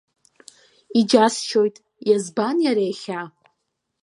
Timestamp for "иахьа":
2.89-3.21